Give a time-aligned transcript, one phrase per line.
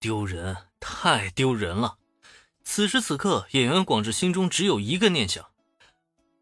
[0.00, 1.98] 丢人，太丢人了！
[2.64, 5.50] 此时此刻，演员广志心中只有一个念想：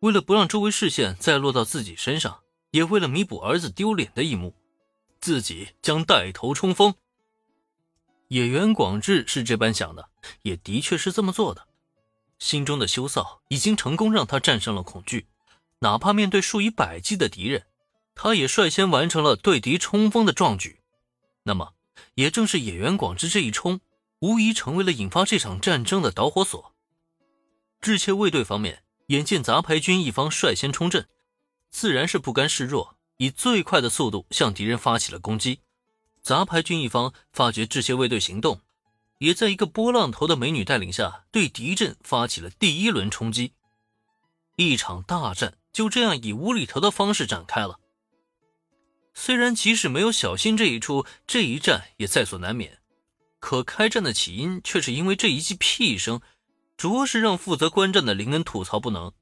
[0.00, 2.40] 为了不让周围视线再落到自己身上，
[2.72, 4.56] 也为了弥补儿子丢脸的一幕，
[5.20, 6.96] 自己将带头冲锋。
[8.28, 10.08] 演员广志是这般想的，
[10.42, 11.68] 也的确是这么做的。
[12.40, 15.28] 心中的羞臊已经成功让他战胜了恐惧，
[15.78, 17.64] 哪怕面对数以百计的敌人，
[18.16, 20.80] 他也率先完成了对敌冲锋的壮举。
[21.44, 21.73] 那么，
[22.14, 23.80] 也正是野原广之这一冲，
[24.20, 26.74] 无疑成为了引发这场战争的导火索。
[27.80, 31.06] 致切卫队方面，眼见杂牌军一方率先冲阵，
[31.70, 35.60] 自然是不甘示弱，以最快的速度向敌人发起了攻击。
[36.22, 38.60] 杂牌军一方发觉致切卫队行动。
[39.18, 43.52] 也在一个波浪头的美女带领下，对敌阵发起了第一轮冲击。
[44.56, 47.78] 一场大战就这样以无厘头的方式展开了。
[49.14, 52.80] 虽然即使没有小新这一出，这一战也在所难免，
[53.38, 56.20] 可开战的起因却是因为这一记屁声，
[56.76, 59.12] 着实让负责观战的林恩吐槽不能。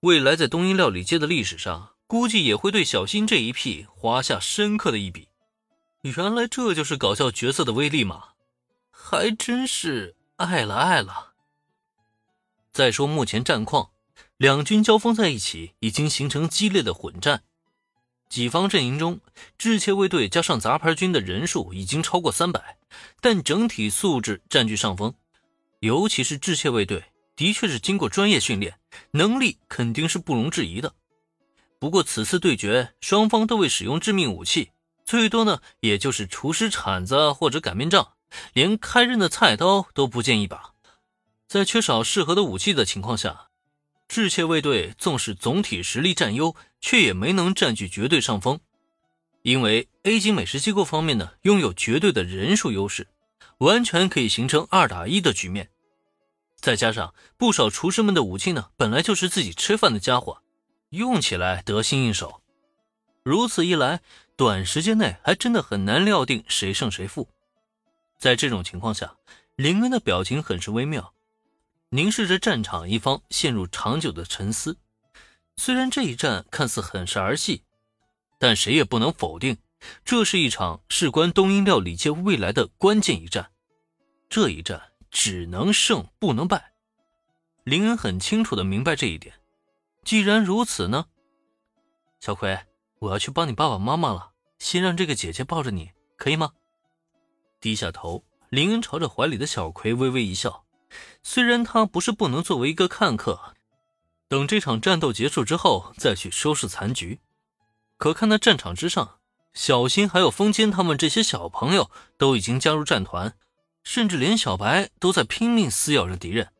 [0.00, 5.28] 未来在东瀛料理界的历史上，估计也会对小新这一屁划下深刻的一笔。
[6.00, 8.30] 原来这就是搞笑角色的威力吗？
[8.90, 11.34] 还真是爱了爱了。
[12.72, 13.90] 再说目前战况，
[14.38, 17.42] 两军交锋在一起，已经形成激烈的混战。
[18.30, 19.20] 己方阵营中，
[19.58, 22.78] 致切卫队加上杂牌军的人数已经超过三百，
[23.20, 25.12] 但整体素质占据上风。
[25.80, 28.78] 尤其是致切卫队，的确是经过专业训练，
[29.10, 30.94] 能力肯定是不容置疑的。
[31.80, 34.70] 不过此次对决，双方都未使用致命武器，
[35.04, 38.12] 最多呢，也就是厨师铲子或者擀面杖。
[38.52, 40.74] 连开刃的菜刀都不见一把，
[41.48, 43.48] 在缺少适合的武器的情况下，
[44.10, 48.58] 智切卫队纵使总体实力占优，却也没能占据绝对上风。
[49.42, 53.06] 因为 A 级美食机构方面呢，拥有绝对的人数优势，
[53.58, 55.70] 完全可以形成二打一的局面。
[56.56, 60.42] 再加上不少厨师们的武器呢，本来就是自己吃饭的家伙，
[60.88, 62.42] 用起来得心应手。
[63.22, 64.00] 如此一来，
[64.34, 67.28] 短时间内还真的很难料定谁胜谁负。
[68.18, 69.14] 在这种情况下，
[69.54, 71.14] 林恩的表情很是微妙，
[71.92, 74.78] 凝视着战场一方，陷入长久的沉思。
[75.56, 77.64] 虽然这一战看似很是儿戏，
[78.38, 79.58] 但谁也不能否定，
[80.04, 83.50] 这是一场事关东瀛料理界未来的关键一战。
[84.28, 86.74] 这一战只能胜不能败，
[87.64, 89.34] 林恩很清楚的明白这一点。
[90.04, 91.06] 既然如此呢，
[92.20, 92.56] 小葵，
[93.00, 94.30] 我要去帮你爸爸妈妈了，
[94.60, 96.52] 先让这个姐姐抱着你，可以吗？
[97.60, 100.64] 低下头，林恩朝着怀里的小葵微微一笑。
[101.22, 103.54] 虽然他不是不能作为一个看客，
[104.28, 107.20] 等这场战斗结束之后再去收拾残局，
[107.98, 109.18] 可看那战场之上，
[109.52, 113.36] 小新还有风间他们这些小朋友都已经加入战团，
[113.82, 116.52] 甚至连小白都在拼命撕咬着敌人。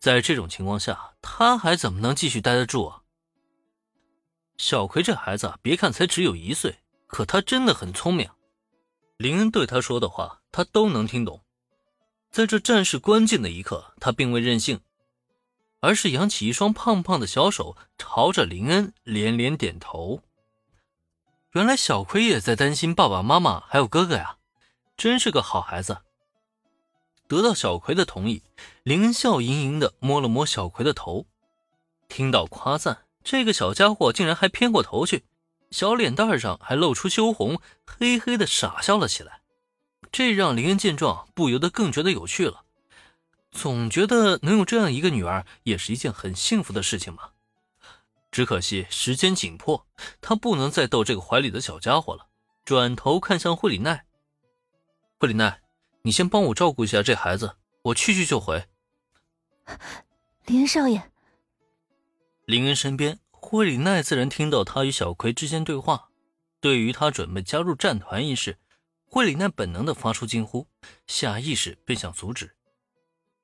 [0.00, 3.02] 在这种情况下，他还怎么能继续待得住啊？
[4.56, 8.28] 小葵这孩子，别看才只有一岁，可他真的很聪明。
[9.16, 11.42] 林恩对他说的话，他都能听懂。
[12.32, 14.80] 在这战事关键的一刻，他并未任性，
[15.80, 20.22] 而是扬起一双胖胖的小手，朝着林恩连连点头。
[21.52, 24.38] 原来小葵也在担心爸爸妈妈还有哥哥呀，
[24.96, 25.98] 真是个好孩子。
[27.28, 28.42] 得到小葵的同意，
[28.82, 31.26] 林恩笑盈盈的摸了摸小葵的头。
[32.08, 35.24] 听到夸赞，这个小家伙竟然还偏过头去。
[35.70, 39.41] 小脸蛋上还露出羞红，嘿嘿的傻笑了起来。
[40.12, 42.64] 这让林恩见状不由得更觉得有趣了，
[43.50, 47.30] 总觉得能有这样一个女儿也是一件很幸福的事情嘛。
[48.30, 49.86] 只可惜时间紧迫，
[50.20, 52.28] 他不能再逗这个怀里的小家伙了。
[52.64, 54.04] 转头看向惠里奈
[55.18, 55.60] ：“惠里奈，
[56.02, 58.66] 你先帮我照顾一下这孩子，我去去就回。”
[60.46, 61.10] 林恩少爷，
[62.44, 63.18] 林恩身边。
[63.30, 66.10] 惠里奈自然听到他与小葵之间对话，
[66.60, 68.58] 对于他准备加入战团一事，
[69.12, 70.66] 惠里奈本能的发出惊呼，
[71.06, 72.56] 下意识便想阻止。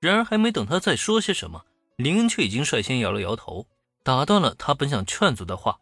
[0.00, 1.66] 然而还没等他再说些什么，
[1.96, 3.66] 林恩却已经率先摇了摇头，
[4.02, 5.78] 打断了他本想劝阻的话：“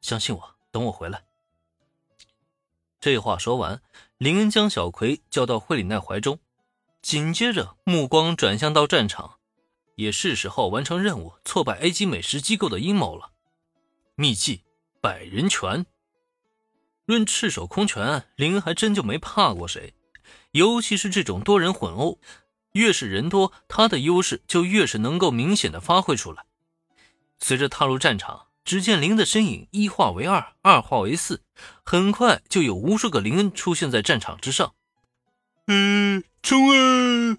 [0.00, 1.24] 相信我，等我回来。”
[3.00, 3.82] 这话说完，
[4.18, 6.38] 林恩将小葵叫到惠里奈怀中，
[7.02, 9.40] 紧接着目光转向到战场。
[9.96, 13.32] 也是时候完成任务，挫败 A 级美食机构的阴谋了。
[14.14, 14.62] 秘技
[15.00, 15.84] 百人拳。
[17.10, 19.94] 论赤手空拳，林恩还真就没怕过谁。
[20.52, 22.20] 尤其是这种多人混殴，
[22.74, 26.44] 越是人多，他的优势就越是能够明显的发挥出来。
[27.40, 31.42] 随着踏入战场，只见林的身影一化为二，二化为四，
[31.84, 34.72] 很快就有无数个林恩出现在战场之上。
[35.66, 37.38] 嗯，冲啊！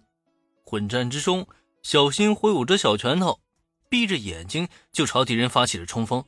[0.65, 1.47] 混战之中，
[1.81, 3.39] 小新挥舞着小拳头，
[3.87, 6.25] 闭着眼睛就朝敌人发起了冲锋。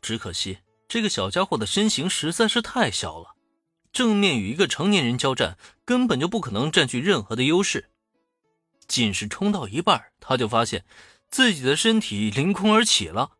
[0.00, 3.34] 只可惜，这个小家伙的身形实在是太小了，
[3.92, 7.90] 正面与一个成年人交战，根本就不可能占据任何的优势。
[8.86, 10.84] 仅是冲到一半，他就发现
[11.30, 13.32] 自己的身体凌空而起了。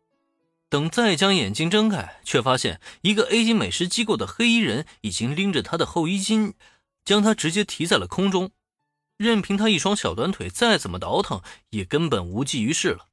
[0.67, 6.55] 等再将眼睛睁开，却发现一个 A 级美食机构的黑衣人已经拎着他的后衣襟，
[7.05, 8.51] 将他直接提在了空中。
[9.17, 13.07] 任凭他一双小短腿再怎么倒腾，也根本无济于事了。